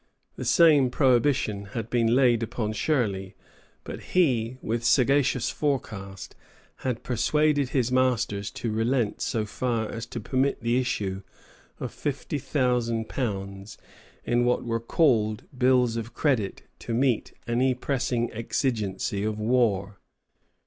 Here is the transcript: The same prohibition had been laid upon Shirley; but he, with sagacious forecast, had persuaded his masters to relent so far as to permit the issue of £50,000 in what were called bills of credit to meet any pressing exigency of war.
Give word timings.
The 0.35 0.45
same 0.45 0.89
prohibition 0.89 1.65
had 1.77 1.91
been 1.91 2.15
laid 2.15 2.41
upon 2.41 2.73
Shirley; 2.73 3.35
but 3.83 4.01
he, 4.01 4.57
with 4.59 4.83
sagacious 4.83 5.51
forecast, 5.51 6.35
had 6.77 7.03
persuaded 7.03 7.69
his 7.69 7.91
masters 7.91 8.49
to 8.49 8.71
relent 8.71 9.21
so 9.21 9.45
far 9.45 9.87
as 9.87 10.07
to 10.07 10.19
permit 10.19 10.61
the 10.61 10.79
issue 10.79 11.21
of 11.79 11.93
£50,000 11.93 13.77
in 14.25 14.43
what 14.43 14.63
were 14.63 14.79
called 14.79 15.43
bills 15.55 15.95
of 15.97 16.15
credit 16.15 16.63
to 16.79 16.95
meet 16.95 17.33
any 17.47 17.75
pressing 17.75 18.33
exigency 18.33 19.23
of 19.23 19.37
war. 19.37 19.99